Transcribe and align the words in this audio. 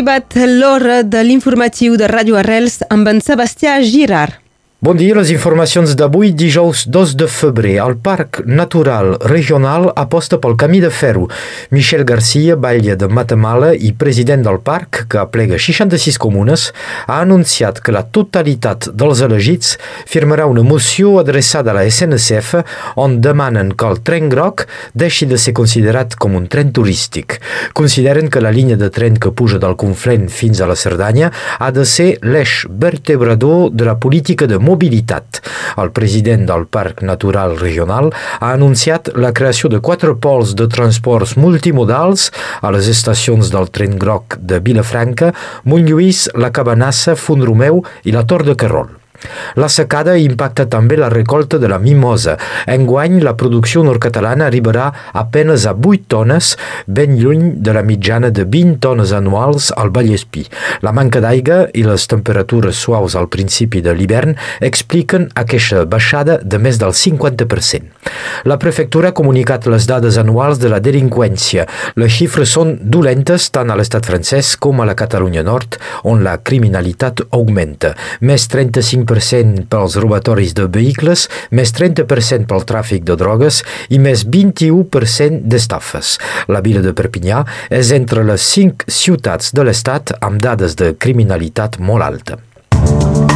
arribat 0.00 0.32
l'hora 0.48 1.02
de 1.04 1.20
l'informatiu 1.20 1.98
de 2.00 2.06
Ràdio 2.08 2.38
Arrels 2.40 2.78
amb 2.88 3.08
en 3.10 3.20
Sebastià 3.20 3.82
Girard. 3.84 4.39
Bon 4.82 4.96
dia, 4.96 5.12
les 5.12 5.28
informacions 5.28 5.92
d'avui, 5.92 6.30
dijous 6.32 6.86
2 6.88 7.10
de 7.20 7.26
febrer. 7.28 7.74
El 7.84 7.98
Parc 8.00 8.38
Natural 8.48 9.10
Regional 9.28 9.90
aposta 9.92 10.38
pel 10.40 10.54
camí 10.56 10.78
de 10.80 10.88
ferro. 10.88 11.26
Michel 11.68 12.06
Garcia, 12.08 12.54
batlle 12.56 12.94
de 12.96 13.04
Matamala 13.12 13.74
i 13.76 13.90
president 13.92 14.40
del 14.46 14.56
parc, 14.64 15.02
que 15.12 15.18
aplega 15.20 15.58
66 15.60 16.16
comunes, 16.16 16.64
ha 17.04 17.18
anunciat 17.20 17.82
que 17.84 17.92
la 17.92 18.06
totalitat 18.08 18.88
dels 18.96 19.20
elegits 19.26 19.74
firmarà 20.08 20.46
una 20.48 20.64
moció 20.64 21.18
adreçada 21.20 21.74
a 21.74 21.76
la 21.76 21.84
SNCF 21.84 22.62
on 23.04 23.18
demanen 23.20 23.74
que 23.76 23.84
el 23.84 24.00
tren 24.00 24.32
groc 24.32 24.64
deixi 24.96 25.28
de 25.28 25.36
ser 25.36 25.52
considerat 25.60 26.16
com 26.16 26.40
un 26.40 26.48
tren 26.48 26.72
turístic. 26.72 27.36
Consideren 27.76 28.32
que 28.32 28.40
la 28.40 28.54
línia 28.56 28.80
de 28.80 28.88
tren 28.88 29.20
que 29.20 29.36
puja 29.36 29.60
del 29.60 29.76
Conflent 29.76 30.30
fins 30.32 30.64
a 30.64 30.72
la 30.72 30.80
Cerdanya 30.86 31.28
ha 31.60 31.68
de 31.68 31.84
ser 31.84 32.14
l'eix 32.24 32.64
vertebrador 32.70 33.68
de 33.76 33.84
la 33.84 33.98
política 34.00 34.48
de 34.48 34.69
mobilitat. 34.70 35.42
El 35.80 35.92
president 35.96 36.46
del 36.48 36.66
Parc 36.70 37.02
Natural 37.06 37.56
Regional 37.58 38.10
ha 38.38 38.52
anunciat 38.52 39.12
la 39.16 39.34
creació 39.36 39.70
de 39.72 39.82
quatre 39.84 40.14
pols 40.14 40.54
de 40.58 40.68
transports 40.70 41.36
multimodals 41.40 42.30
a 42.62 42.72
les 42.74 42.90
estacions 42.94 43.52
del 43.54 43.70
tren 43.74 43.98
groc 43.98 44.38
de 44.40 44.62
Vilafranca, 44.62 45.34
Montlluís, 45.64 46.28
la 46.34 46.52
Cabanassa, 46.54 47.18
Font-romeu 47.18 47.84
i 48.04 48.16
la 48.16 48.26
Tor 48.26 48.46
de 48.48 48.56
Carrol. 48.58 48.99
La 49.60 49.68
secada 49.68 50.16
impacta 50.18 50.66
també 50.70 50.96
la 50.96 51.10
recolta 51.12 51.58
de 51.58 51.68
la 51.68 51.78
mimosa. 51.78 52.36
Enguany, 52.70 53.18
la 53.24 53.34
producció 53.36 53.82
nord-catalana 53.86 54.46
arribarà 54.48 54.90
apenes 55.12 55.66
a 55.66 55.74
8 55.74 56.06
tones, 56.08 56.54
ben 56.86 57.16
lluny 57.18 57.56
de 57.64 57.74
la 57.76 57.82
mitjana 57.86 58.30
de 58.30 58.44
20 58.44 58.78
tones 58.80 59.12
anuals 59.16 59.70
al 59.76 59.90
Vallespí. 59.94 60.46
La 60.82 60.92
manca 60.96 61.20
d'aigua 61.20 61.66
i 61.74 61.84
les 61.86 62.06
temperatures 62.10 62.76
suaus 62.76 63.16
al 63.16 63.28
principi 63.28 63.82
de 63.84 63.94
l'hivern 63.94 64.36
expliquen 64.60 65.28
aquesta 65.34 65.84
baixada 65.84 66.38
de 66.42 66.58
més 66.58 66.78
del 66.80 66.94
50%. 66.96 67.90
La 68.48 68.58
prefectura 68.58 69.10
ha 69.10 69.16
comunicat 69.16 69.66
les 69.70 69.86
dades 69.88 70.16
anuals 70.20 70.60
de 70.62 70.70
la 70.72 70.80
delinqüència. 70.80 71.66
Les 72.00 72.12
xifres 72.14 72.54
són 72.56 72.76
dolentes 72.80 73.50
tant 73.52 73.70
a 73.70 73.76
l'estat 73.78 74.06
francès 74.06 74.54
com 74.56 74.80
a 74.80 74.86
la 74.88 74.96
Catalunya 74.98 75.44
Nord, 75.46 75.78
on 76.08 76.24
la 76.24 76.38
criminalitat 76.38 77.24
augmenta. 77.36 77.92
Més 78.24 78.46
35 78.48 79.09
20% 79.10 79.66
pels 79.70 79.96
robatoris 80.00 80.54
de 80.54 80.66
vehicles, 80.70 81.26
més 81.50 81.72
30% 81.76 82.46
pel 82.50 82.66
tràfic 82.68 83.06
de 83.08 83.16
drogues 83.18 83.62
i 83.90 83.98
més 83.98 84.24
21% 84.26 85.42
d'estafes. 85.50 86.16
La 86.48 86.62
vila 86.64 86.84
de 86.84 86.94
Perpinyà 86.94 87.42
és 87.70 87.92
entre 87.96 88.24
les 88.26 88.44
cinc 88.54 88.86
ciutats 88.86 89.54
de 89.56 89.66
l'estat 89.66 90.14
amb 90.20 90.40
dades 90.42 90.78
de 90.78 90.94
criminalitat 90.98 91.80
molt 91.80 92.06
alta. 92.06 93.29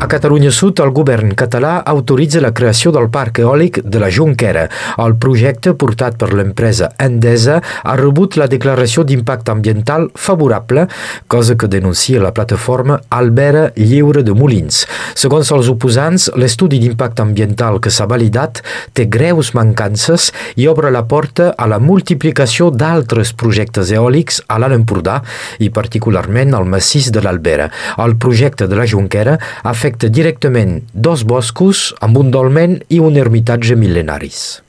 A 0.00 0.06
Catalunya 0.08 0.48
Sud, 0.48 0.80
el 0.80 0.94
govern 0.96 1.34
català 1.36 1.82
autoritza 1.84 2.40
la 2.40 2.54
creació 2.56 2.88
del 2.96 3.10
parc 3.12 3.42
eòlic 3.42 3.82
de 3.84 4.00
la 4.00 4.08
Junquera. 4.08 4.62
El 5.04 5.12
projecte, 5.20 5.74
portat 5.76 6.14
per 6.16 6.30
l'empresa 6.32 6.86
Endesa, 7.04 7.58
ha 7.60 7.96
rebut 8.00 8.38
la 8.40 8.46
declaració 8.48 9.04
d'impacte 9.04 9.52
ambiental 9.52 10.06
favorable, 10.16 10.86
cosa 11.28 11.52
que 11.60 11.68
denuncia 11.68 12.22
la 12.24 12.30
plataforma 12.32 12.96
Albera 13.10 13.66
Lliure 13.76 14.22
de 14.24 14.32
Molins. 14.32 14.86
Segons 15.12 15.52
els 15.52 15.68
oposants, 15.68 16.30
l'estudi 16.32 16.80
d'impacte 16.80 17.20
ambiental 17.20 17.76
que 17.84 17.92
s'ha 17.92 18.08
validat 18.08 18.62
té 18.96 19.04
greus 19.04 19.52
mancances 19.52 20.30
i 20.56 20.64
obre 20.72 20.88
la 20.88 21.04
porta 21.04 21.50
a 21.52 21.68
la 21.68 21.76
multiplicació 21.78 22.70
d'altres 22.72 23.34
projectes 23.36 23.92
eòlics 23.92 24.40
a 24.48 24.56
l'Alt 24.56 24.80
Empordà 24.80 25.20
i 25.60 25.68
particularment 25.68 26.56
al 26.56 26.64
massís 26.64 27.12
de 27.12 27.20
l'Albera. 27.20 27.68
El 28.00 28.16
projecte 28.16 28.64
de 28.64 28.80
la 28.80 28.88
Junquera 28.88 29.36
afecta 29.60 29.89
afecta 29.90 30.08
directament 30.08 30.84
dos 30.94 31.24
boscos 31.26 31.90
amb 32.00 32.18
un 32.20 32.30
dolmen 32.30 32.78
i 32.94 33.00
un 33.02 33.16
ermitatge 33.18 33.74
mil·lenaris. 33.74 34.60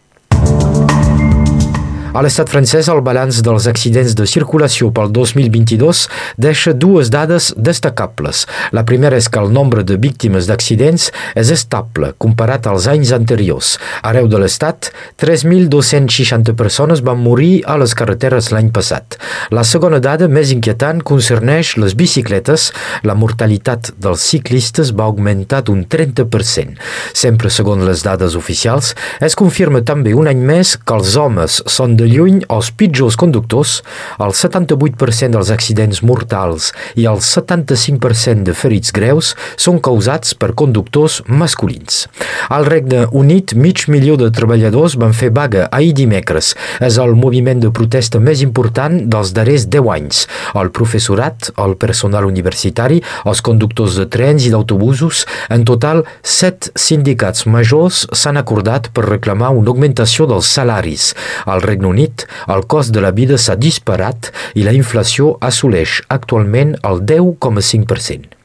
A 2.12 2.20
l'estat 2.20 2.50
francès, 2.52 2.90
el 2.92 3.00
balanç 3.00 3.38
dels 3.40 3.70
accidents 3.72 4.12
de 4.20 4.26
circulació 4.28 4.90
pel 4.92 5.14
2022 5.16 6.02
deixa 6.44 6.74
dues 6.76 7.08
dades 7.08 7.46
destacables. 7.56 8.42
La 8.76 8.84
primera 8.84 9.16
és 9.16 9.30
que 9.32 9.40
el 9.40 9.48
nombre 9.56 9.86
de 9.88 9.96
víctimes 9.96 10.50
d'accidents 10.50 11.06
és 11.40 11.52
estable 11.56 12.10
comparat 12.20 12.68
als 12.68 12.90
anys 12.92 13.14
anteriors. 13.16 13.78
Arreu 14.04 14.28
de 14.28 14.42
l'estat, 14.44 14.90
3.260 15.24 16.52
persones 16.60 17.00
van 17.00 17.22
morir 17.24 17.62
a 17.64 17.78
les 17.80 17.96
carreteres 17.96 18.52
l'any 18.52 18.74
passat. 18.76 19.16
La 19.56 19.64
segona 19.64 20.02
dada, 20.04 20.28
més 20.28 20.52
inquietant, 20.52 21.00
concerneix 21.08 21.78
les 21.80 21.96
bicicletes. 21.96 22.74
La 23.08 23.16
mortalitat 23.16 23.94
dels 24.04 24.28
ciclistes 24.34 24.92
va 24.92 25.08
augmentar 25.08 25.64
d'un 25.64 25.88
30%. 25.88 26.76
Sempre 27.24 27.48
segons 27.48 27.88
les 27.88 28.04
dades 28.04 28.36
oficials, 28.36 28.98
es 29.24 29.40
confirma 29.40 29.80
també 29.88 30.12
un 30.12 30.28
any 30.28 30.44
més 30.44 30.76
que 30.76 31.00
els 31.00 31.16
homes 31.16 31.64
són 31.72 31.96
de 32.02 32.10
lluny 32.10 32.42
els 32.50 32.72
pitjors 32.74 33.18
conductors, 33.20 33.78
el 34.22 34.34
78% 34.34 35.38
dels 35.38 35.52
accidents 35.54 36.02
mortals 36.02 36.72
i 36.98 37.06
el 37.10 37.22
75% 37.22 38.48
de 38.48 38.56
ferits 38.58 38.94
greus 38.96 39.36
són 39.62 39.78
causats 39.84 40.34
per 40.34 40.54
conductors 40.58 41.20
masculins. 41.28 42.08
Al 42.50 42.66
Regne 42.66 43.06
Unit, 43.12 43.54
mig 43.54 43.86
milió 43.92 44.18
de 44.18 44.32
treballadors 44.34 44.98
van 45.02 45.14
fer 45.18 45.30
vaga 45.36 45.68
ahir 45.72 45.94
dimecres. 45.98 46.54
És 46.82 46.98
el 47.02 47.14
moviment 47.20 47.62
de 47.62 47.72
protesta 47.76 48.20
més 48.20 48.42
important 48.42 48.98
dels 49.12 49.34
darrers 49.38 49.68
10 49.70 49.92
anys. 49.96 50.24
El 50.58 50.72
professorat, 50.74 51.52
el 51.62 51.78
personal 51.82 52.26
universitari, 52.30 53.02
els 53.30 53.44
conductors 53.46 54.00
de 54.00 54.08
trens 54.10 54.48
i 54.48 54.54
d'autobusos, 54.54 55.26
en 55.54 55.66
total, 55.68 56.04
set 56.24 56.72
sindicats 56.80 57.46
majors 57.46 58.06
s'han 58.18 58.40
acordat 58.42 58.90
per 58.96 59.06
reclamar 59.10 59.52
una 59.58 59.74
augmentació 59.74 60.28
dels 60.30 60.50
salaris. 60.50 61.12
Al 61.46 61.62
Regne 61.62 61.91
Unit, 61.92 62.26
el 62.48 62.66
cost 62.72 62.96
de 62.96 63.04
la 63.04 63.12
vida 63.16 63.38
s'ha 63.38 63.58
disparat 63.60 64.32
i 64.56 64.66
la 64.68 64.76
inflació 64.78 65.36
assoleix 65.52 66.00
actualment 66.20 66.78
el 66.88 67.04
10,5%. 67.16 68.42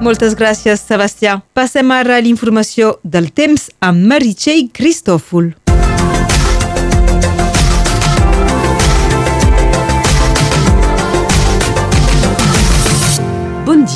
Moltes 0.00 0.32
gràcies, 0.34 0.80
Sebastià. 0.80 1.36
Passem 1.52 1.90
ara 1.92 2.16
a 2.16 2.22
l'informació 2.24 2.94
del 3.04 3.28
temps 3.36 3.68
amb 3.84 4.08
Meritxell 4.10 4.70
Cristòfol. 4.74 5.52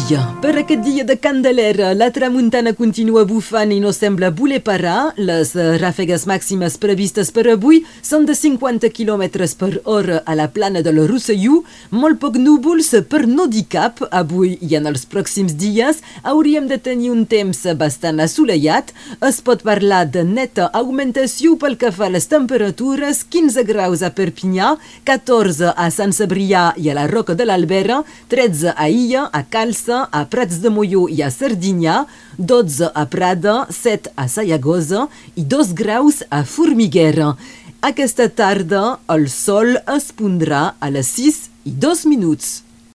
dia. 0.08 0.20
Per 0.42 0.52
aquest 0.60 0.82
dia 0.84 1.04
de 1.04 1.16
Candelera, 1.16 1.94
la 1.94 2.10
tramuntana 2.12 2.74
continua 2.76 3.24
bufant 3.24 3.70
i 3.72 3.80
no 3.80 3.92
sembla 3.92 4.30
voler 4.30 4.60
parar. 4.64 5.14
Les 5.16 5.54
ràfegues 5.80 6.26
màximes 6.28 6.76
previstes 6.80 7.30
per 7.32 7.46
avui 7.52 7.82
són 8.02 8.26
de 8.28 8.34
50 8.36 8.90
km 8.92 9.24
per 9.58 9.80
hora 9.84 10.20
a 10.26 10.34
la 10.34 10.48
plana 10.52 10.82
de 10.84 10.92
la 10.92 11.06
Rosselló, 11.08 11.62
molt 11.90 12.20
poc 12.20 12.36
núvols 12.36 12.92
per 13.08 13.24
no 13.26 13.46
dir 13.46 13.64
cap. 13.72 14.02
Avui 14.10 14.58
i 14.60 14.76
en 14.76 14.86
els 14.90 15.06
pròxims 15.08 15.56
dies 15.56 16.02
hauríem 16.22 16.68
de 16.68 16.78
tenir 16.78 17.10
un 17.10 17.24
temps 17.26 17.64
bastant 17.76 18.20
assolellat. 18.20 18.92
Es 19.24 19.40
pot 19.40 19.64
parlar 19.64 20.04
de 20.06 20.24
neta 20.24 20.68
augmentació 20.72 21.56
pel 21.56 21.78
que 21.80 21.92
fa 21.92 22.10
a 22.10 22.12
les 22.12 22.28
temperatures, 22.28 23.24
15 23.24 23.64
graus 23.64 24.04
a 24.04 24.12
Perpinyà, 24.12 24.74
14 25.08 25.72
a 25.72 25.88
Sant 25.90 26.12
Cebrià 26.12 26.72
i 26.76 26.90
a 26.90 26.98
la 26.98 27.08
Roca 27.08 27.34
de 27.34 27.48
l'Albera, 27.48 28.02
13 28.28 28.76
a 28.76 28.88
Illa, 28.92 29.28
a 29.32 29.44
Calça, 29.48 29.93
12 29.94 30.08
a 30.10 30.24
Prats 30.26 30.58
de 30.58 30.70
Moyo 30.70 31.06
i 31.08 31.22
a 31.22 31.30
Sardinya, 31.30 32.06
12 32.38 32.90
a 32.94 33.04
Prada, 33.06 33.66
7 33.70 34.10
a 34.16 34.26
Sayagosa 34.28 35.06
i 35.38 35.44
2 35.44 35.72
graus 35.78 36.22
a 36.30 36.42
Formiguera. 36.44 37.34
Aquesta 37.80 38.26
tarda 38.28 38.98
el 39.14 39.28
sol 39.30 39.76
es 39.94 40.10
pondrà 40.18 40.74
a 40.80 40.90
les 40.90 41.12
6 41.14 41.40
i 41.70 41.74
2 41.86 42.06
minuts. 42.10 42.64